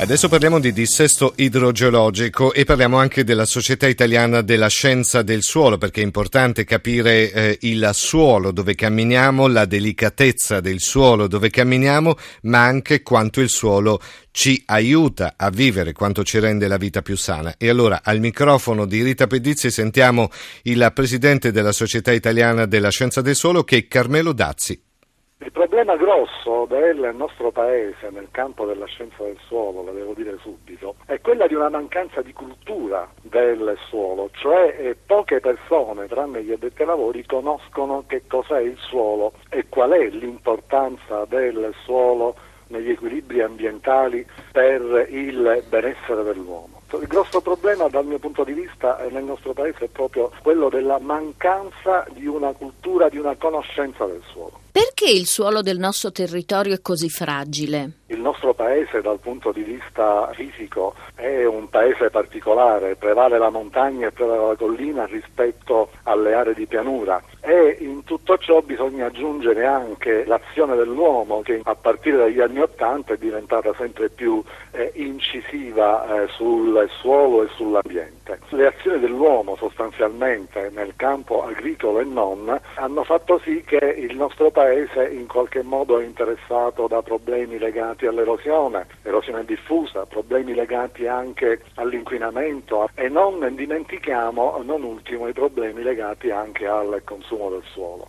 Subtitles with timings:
[0.00, 5.76] Adesso parliamo di dissesto idrogeologico e parliamo anche della Società Italiana della Scienza del Suolo,
[5.76, 12.14] perché è importante capire eh, il suolo dove camminiamo, la delicatezza del suolo dove camminiamo,
[12.42, 14.00] ma anche quanto il suolo
[14.30, 17.56] ci aiuta a vivere, quanto ci rende la vita più sana.
[17.58, 20.30] E allora al microfono di Rita Pedizzi sentiamo
[20.62, 24.80] il presidente della Società Italiana della Scienza del Suolo che è Carmelo Dazzi.
[25.40, 30.36] Il problema grosso del nostro paese nel campo della scienza del suolo, lo devo dire
[30.40, 36.42] subito, è quella di una mancanza di cultura del suolo, cioè eh, poche persone, tranne
[36.42, 42.34] gli addetti ai lavori, conoscono che cos'è il suolo e qual è l'importanza del suolo
[42.68, 46.82] negli equilibri ambientali per il benessere dell'uomo.
[47.00, 50.98] Il grosso problema dal mio punto di vista nel nostro paese è proprio quello della
[50.98, 54.66] mancanza di una cultura, di una conoscenza del suolo.
[54.78, 57.94] Perché il suolo del nostro territorio è così fragile?
[58.06, 64.06] Il nostro paese dal punto di vista fisico è un paese particolare, prevale la montagna
[64.06, 69.66] e prevale la collina rispetto alle aree di pianura e in tutto ciò bisogna aggiungere
[69.66, 74.40] anche l'azione dell'uomo che a partire dagli anni Ottanta è diventata sempre più
[74.70, 78.38] eh, incisiva eh, sul suolo e sull'ambiente.
[78.50, 84.50] Le azioni dell'uomo sostanzialmente nel campo agricolo e non hanno fatto sì che il nostro
[84.50, 91.62] paese in qualche modo è interessato da problemi legati all'erosione, erosione diffusa, problemi legati anche
[91.74, 98.08] all'inquinamento e non dimentichiamo, non ultimo, i problemi legati anche al consumo del suolo.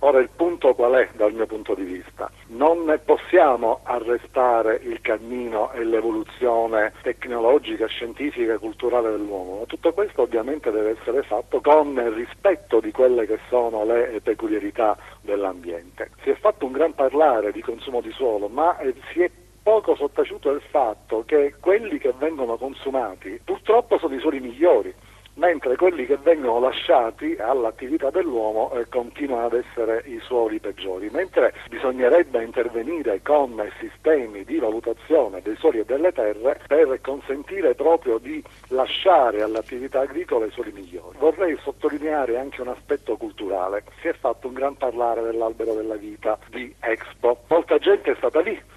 [0.00, 2.30] Ora il punto qual è dal mio punto di vista?
[2.48, 10.22] Non possiamo arrestare il cammino e l'evoluzione tecnologica, scientifica e culturale dell'uomo, ma tutto questo
[10.22, 16.10] ovviamente deve essere fatto con rispetto di quelle che sono le peculiarità dell'ambiente.
[16.22, 19.30] Si è fatto un gran parlare di consumo di suolo, ma eh, si è
[19.64, 24.94] poco sottaciuto il fatto che quelli che vengono consumati purtroppo sono i suoli migliori
[25.38, 31.54] mentre quelli che vengono lasciati all'attività dell'uomo eh, continuano ad essere i suoli peggiori, mentre
[31.68, 38.42] bisognerebbe intervenire con sistemi di valutazione dei suoli e delle terre per consentire proprio di
[38.68, 41.16] lasciare all'attività agricola i suoli migliori.
[41.18, 43.84] Vorrei sottolineare anche un aspetto culturale.
[44.00, 47.42] Si è fatto un gran parlare dell'albero della vita di Expo.
[47.48, 48.67] Molta gente è stata lì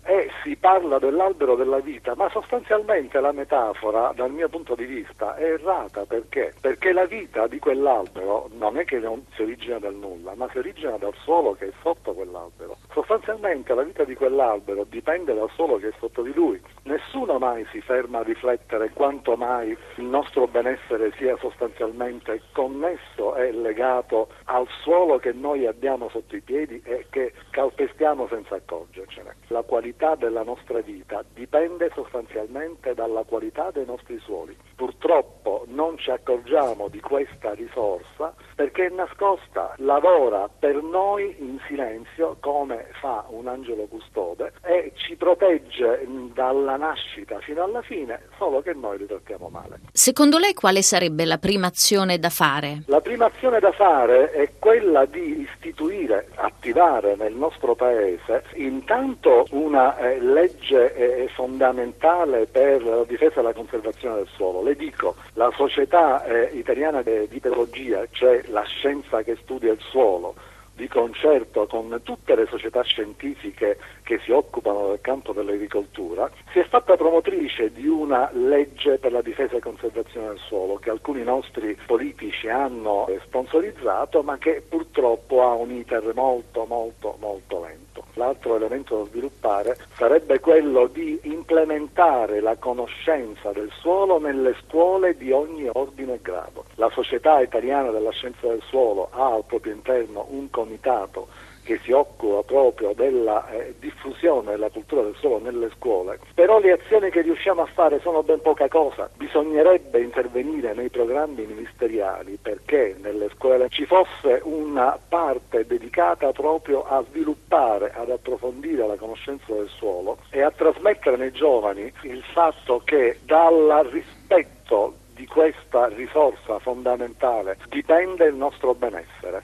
[0.43, 5.43] si parla dell'albero della vita, ma sostanzialmente la metafora dal mio punto di vista è
[5.43, 6.93] errata perché perché?
[6.93, 10.97] la vita di quell'albero non è che non si origina dal nulla, ma si origina
[10.97, 12.77] dal suolo che è sotto quell'albero.
[12.91, 16.61] Sostanzialmente la vita di quell'albero dipende dal suolo che è sotto di lui.
[16.83, 23.51] Nessuno mai si ferma a riflettere quanto mai il nostro benessere sia sostanzialmente connesso e
[23.51, 29.35] legato al suolo che noi abbiamo sotto i piedi e che calpestiamo senza accorgercene.
[29.47, 34.55] La qualità della nostra vita dipende sostanzialmente dalla qualità dei nostri suoli.
[34.81, 42.37] Purtroppo non ci accorgiamo di questa risorsa perché è nascosta, lavora per noi in silenzio
[42.39, 46.03] come fa un angelo custode e ci protegge
[46.33, 49.81] dalla nascita fino alla fine, solo che noi li trattiamo male.
[49.91, 52.81] Secondo lei quale sarebbe la prima azione da fare?
[52.87, 59.97] La prima azione da fare è quella di istituire, attivare nel nostro paese intanto una
[59.97, 64.61] eh, legge eh, fondamentale per la difesa e la conservazione del suolo.
[64.71, 70.33] Le dico, la società eh, italiana di petrologia, cioè la scienza che studia il suolo,
[70.73, 76.63] di concerto con tutte le società scientifiche che si occupano del campo dell'agricoltura, si è
[76.63, 81.77] fatta promotrice di una legge per la difesa e conservazione del suolo che alcuni nostri
[81.85, 87.90] politici hanno sponsorizzato ma che purtroppo ha un iter molto molto molto lento.
[88.15, 95.31] L'altro elemento da sviluppare sarebbe quello di implementare la conoscenza del suolo nelle scuole di
[95.31, 96.65] ogni ordine e grado.
[96.75, 101.27] La Società Italiana della Scienza del Suolo ha al proprio interno un comitato
[101.71, 106.73] che si occupa proprio della eh, diffusione della cultura del suolo nelle scuole, però le
[106.73, 109.09] azioni che riusciamo a fare sono ben poca cosa.
[109.15, 117.03] Bisognerebbe intervenire nei programmi ministeriali perché nelle scuole ci fosse una parte dedicata proprio a
[117.09, 123.19] sviluppare, ad approfondire la conoscenza del suolo e a trasmettere nei giovani il fatto che
[123.23, 129.43] dal rispetto di questa risorsa fondamentale dipende il nostro benessere.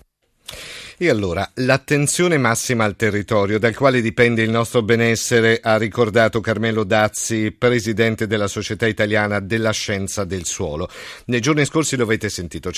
[1.00, 6.84] E allora, l'attenzione massima al territorio, dal quale dipende il nostro benessere, ha ricordato Carmelo
[6.84, 10.90] Dazzi, presidente della Società Italiana della Scienza del Suolo.
[11.26, 12.72] Nei giorni scorsi lo avete sentito,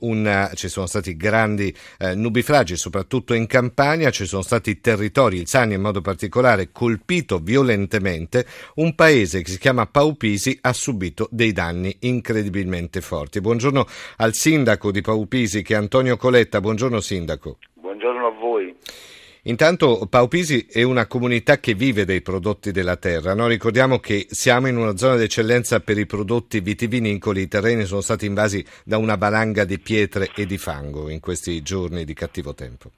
[0.00, 5.46] una, ci sono stati grandi eh, nubifragi, soprattutto in Campania, ci sono stati territori, il
[5.46, 8.46] Sani in modo particolare, colpito violentemente.
[8.74, 13.40] Un paese che si chiama Paupisi ha subito dei danni incredibilmente forti.
[13.40, 16.60] Buongiorno al sindaco di Paupisi, che è Antonio Coletta.
[16.60, 17.58] Buongiorno sindaco.
[18.00, 18.74] Buongiorno a voi.
[19.42, 23.34] Intanto Paupisi è una comunità che vive dei prodotti della terra.
[23.34, 23.46] No?
[23.46, 27.42] Ricordiamo che siamo in una zona d'eccellenza per i prodotti vitivinicoli.
[27.42, 31.60] I terreni sono stati invasi da una valanga di pietre e di fango in questi
[31.60, 32.88] giorni di cattivo tempo.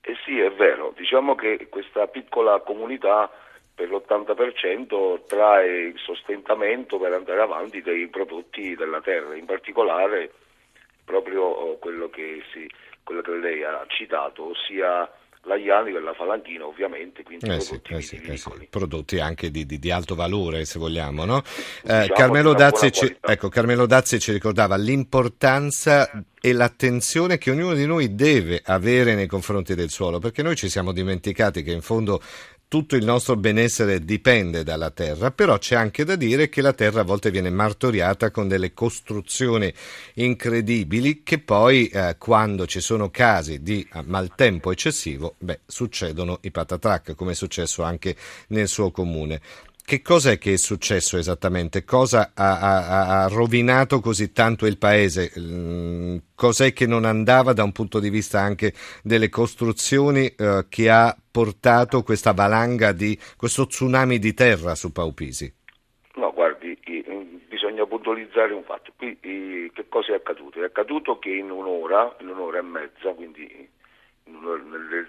[0.00, 0.94] Eh sì, è vero.
[0.96, 3.30] Diciamo che questa piccola comunità
[3.74, 10.30] per l'80% trae il sostentamento per andare avanti dei prodotti della terra, in particolare
[11.08, 12.68] proprio oh, quello che, si,
[13.02, 15.10] quello che lei ha citato, ossia
[15.42, 18.68] la Ianico e la Falanchina ovviamente, quindi eh prodotti, sì, eh sì, eh sì.
[18.68, 21.24] prodotti anche di, di, di, alto valore se vogliamo.
[21.24, 21.38] No?
[21.38, 26.10] Eh, diciamo Carmelo, Dazzi ci, ecco, Carmelo Dazzi ci ricordava l'importanza
[26.40, 30.68] e l'attenzione che ognuno di noi deve avere nei confronti del suolo, perché noi ci
[30.68, 32.20] siamo dimenticati che in fondo
[32.68, 37.00] tutto il nostro benessere dipende dalla terra, però c'è anche da dire che la terra
[37.00, 39.72] a volte viene martoriata con delle costruzioni
[40.14, 46.50] incredibili che poi eh, quando ci sono casi di eh, maltempo eccessivo, beh, succedono i
[46.50, 48.14] patatrac, come è successo anche
[48.48, 49.40] nel suo comune.
[49.88, 51.82] Che cosa è che è successo esattamente?
[51.82, 55.32] Cosa ha, ha, ha, rovinato così tanto il paese?
[55.40, 60.90] Mm, cos'è che non andava da un punto di vista anche delle costruzioni eh, che
[60.90, 65.50] ha portato questa valanga di questo tsunami di terra su Paupisi?
[66.16, 66.76] No, guardi,
[67.48, 68.92] bisogna puntualizzare un fatto.
[68.94, 69.18] Qui
[69.72, 70.60] che cosa è accaduto?
[70.60, 73.66] È accaduto che in un'ora, in un'ora e mezza, quindi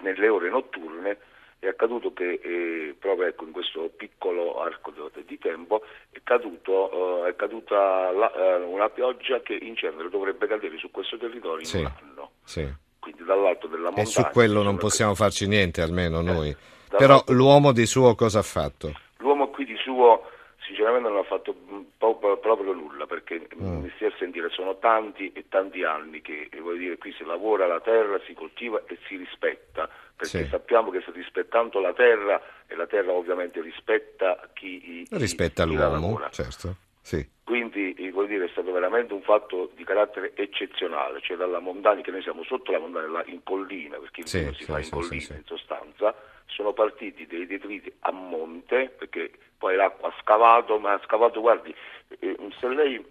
[0.00, 1.18] nelle ore notturne,
[1.60, 4.92] è accaduto che eh, proprio ecco, in questo piccolo arco
[5.26, 10.46] di tempo è, caduto, eh, è caduta la, eh, una pioggia che in genere dovrebbe
[10.46, 12.30] cadere su questo territorio sì, in un anno.
[12.44, 12.66] Sì.
[12.98, 14.08] Quindi dall'alto della montagna.
[14.08, 16.48] E su quello non possiamo farci niente, almeno noi.
[16.48, 18.92] Eh, Però l'uomo di suo cosa ha fatto?
[19.18, 20.28] L'uomo qui di suo
[20.64, 21.54] sinceramente non ha fatto
[21.98, 23.82] proprio nulla perché mm.
[23.82, 27.80] mi stia a sentire sono tanti e tanti anni che dire, qui si lavora la
[27.80, 29.88] terra, si coltiva e si rispetta
[30.20, 30.48] perché sì.
[30.50, 36.76] sappiamo che rispettando la terra e la terra ovviamente rispetta chi, rispetta chi l'uomo, certo.
[37.02, 37.26] Sì.
[37.42, 37.94] Quindi
[38.30, 42.44] dire, è stato veramente un fatto di carattere eccezionale, cioè dalla montagna, che noi siamo
[42.44, 46.14] sotto la montagna, in collina, perché sì, si sì, fa in collina in sostanza,
[46.46, 51.74] sono partiti dei detriti a monte, perché poi l'acqua ha scavato, ma ha scavato, guardi,
[52.20, 53.04] eh, se lei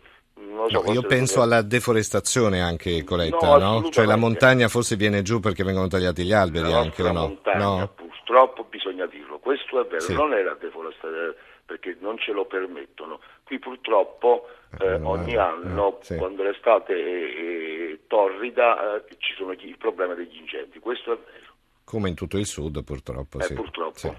[0.67, 3.89] So, no, io penso alla deforestazione anche, Coletta, no, no?
[3.89, 7.19] Cioè la montagna forse viene giù perché vengono tagliati gli alberi anche o no?
[7.19, 7.93] Montagna, no?
[7.95, 10.13] purtroppo bisogna dirlo, questo è vero, sì.
[10.13, 13.19] non è la deforestazione perché non ce lo permettono.
[13.43, 14.47] Qui purtroppo
[14.79, 16.15] eh, eh ogni anno, eh, sì.
[16.15, 21.53] quando l'estate è, è torrida, eh, ci sono il problema degli incendi, questo è vero.
[21.83, 23.39] Come in tutto il sud purtroppo.
[23.39, 23.53] Eh, sì.
[23.53, 24.15] Purtroppo.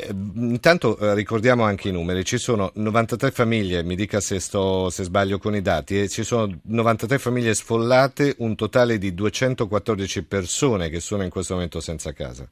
[0.00, 4.90] Eh, intanto eh, ricordiamo anche i numeri, ci sono 93 famiglie, mi dica se, sto,
[4.90, 10.24] se sbaglio con i dati, eh, ci sono 93 famiglie sfollate, un totale di 214
[10.26, 12.48] persone che sono in questo momento senza casa.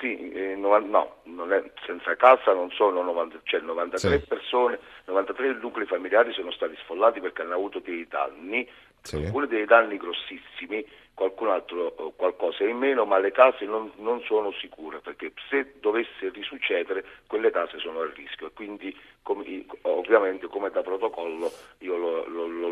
[0.00, 0.18] Sì,
[0.56, 1.20] no, no
[1.52, 4.26] è, senza casa non sono 90, cioè 93 sì.
[4.26, 8.68] persone, 93 nuclei familiari sono stati sfollati perché hanno avuto dei danni,
[9.02, 9.16] sì.
[9.16, 14.20] alcuni dei danni grossissimi, qualcun altro eh, qualcosa in meno, ma le case non, non,
[14.22, 20.46] sono sicure perché se dovesse risuccedere quelle case sono a rischio e quindi come, ovviamente
[20.46, 22.70] come da protocollo io lo, lo, lo,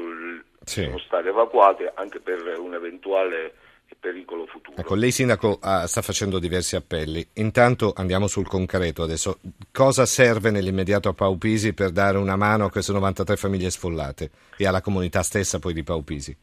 [0.65, 0.81] sì.
[0.81, 3.55] devono stare evacuate anche per un eventuale
[3.99, 4.77] pericolo futuro.
[4.77, 7.27] Ecco, lei Sindaco ah, sta facendo diversi appelli.
[7.35, 9.39] Intanto andiamo sul concreto adesso.
[9.73, 14.67] Cosa serve nell'immediato a Paupisi per dare una mano a queste 93 famiglie sfollate e
[14.67, 16.37] alla comunità stessa poi di Paupisi?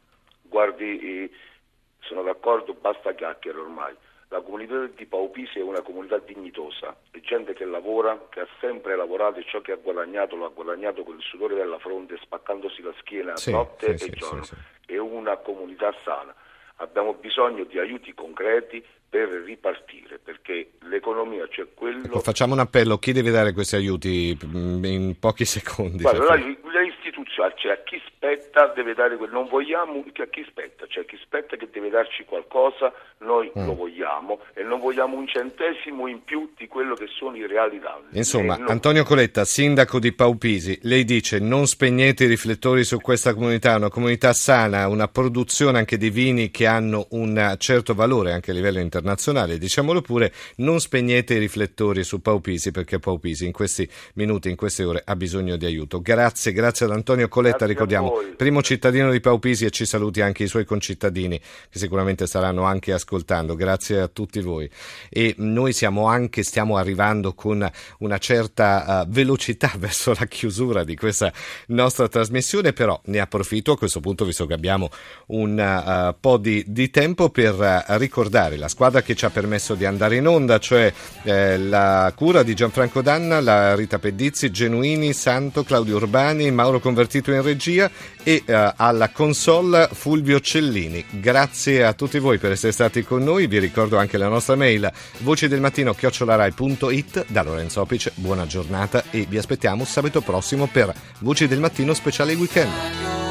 [2.46, 3.92] D'accordo, basta chiacchiere ormai.
[4.28, 8.94] La comunità di Paupisi è una comunità dignitosa, è gente che lavora, che ha sempre
[8.94, 12.82] lavorato e ciò che ha guadagnato lo ha guadagnato con il sudore della fronte, spaccandosi
[12.82, 14.44] la schiena sì, notte sì, e sì, giorno.
[14.86, 16.32] È una comunità sana.
[16.76, 22.04] Abbiamo bisogno di aiuti concreti per ripartire, perché l'economia, cioè quello...
[22.04, 26.02] Ecco, facciamo un appello, chi deve dare questi aiuti mm, in pochi secondi?
[26.02, 30.44] Guarda, le istituzionale, cioè a chi spetta deve dare quel non vogliamo che a chi
[30.48, 33.66] spetta, cioè chi spetta che deve darci qualcosa, noi mm.
[33.66, 37.78] lo vogliamo e non vogliamo un centesimo in più di quello che sono i reali
[37.78, 38.06] danni.
[38.12, 38.68] Insomma, non...
[38.68, 43.90] Antonio Coletta, sindaco di Paupisi, lei dice non spegnete i riflettori su questa comunità, una
[43.90, 48.80] comunità sana, una produzione anche di vini che hanno un certo valore anche a livello
[48.80, 54.56] internazionale, diciamolo pure, non spegnete i riflettori su Paupisi perché Paupisi in questi minuti, in
[54.56, 56.00] queste ore ha bisogno di aiuto.
[56.00, 60.44] Grazie, grazie ad Antonio Coletta, grazie ricordiamo, primo cittadino di Paupisi e ci saluti anche
[60.44, 63.56] i suoi concittadini che sicuramente saranno anche ascoltando.
[63.56, 64.70] Grazie a tutti voi.
[65.10, 70.94] E noi siamo anche, stiamo arrivando con una certa uh, velocità verso la chiusura di
[70.94, 71.32] questa
[71.68, 74.90] nostra trasmissione, però ne approfitto a questo punto, visto che abbiamo
[75.26, 79.74] un uh, po' di, di, tempo, per uh, ricordare la squadra che ci ha permesso
[79.74, 80.92] di andare in onda, cioè
[81.24, 87.32] eh, la cura di Gianfranco Danna, la Rita Pedizzi, Genuini, Santo, Claudio Urbani, Mauro Convertito
[87.32, 87.90] in regia
[88.22, 91.04] e uh, alla console Fulvio Cellini.
[91.10, 93.46] Grazie a tutti voi per essere stati con noi.
[93.46, 98.12] Vi ricordo anche la nostra mail voci del mattino chiocciolarai.it da Lorenzo Opice.
[98.14, 103.25] Buona giornata e vi aspettiamo sabato prossimo per Voci del Mattino speciale weekend.